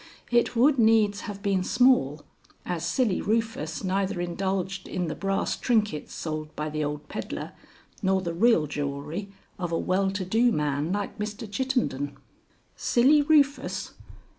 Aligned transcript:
It 0.31 0.55
would 0.55 0.79
needs 0.79 1.21
have 1.29 1.43
been 1.43 1.63
small, 1.63 2.25
as 2.65 2.83
Silly 2.83 3.21
Rufus 3.21 3.83
neither 3.83 4.19
indulged 4.19 4.87
in 4.87 5.09
the 5.09 5.13
brass 5.13 5.55
trinkets 5.55 6.11
sold 6.11 6.55
by 6.55 6.71
the 6.71 6.83
old 6.83 7.07
peddler 7.07 7.51
nor 8.01 8.19
the 8.19 8.33
real 8.33 8.65
jewelry 8.65 9.31
of 9.59 9.71
a 9.71 9.77
well 9.77 10.09
to 10.09 10.25
do 10.25 10.51
man 10.51 10.91
like 10.91 11.19
Mr. 11.19 11.47
Chittenden." 11.47 12.17
"Silly 12.75 13.21
Rufus?" 13.21 13.91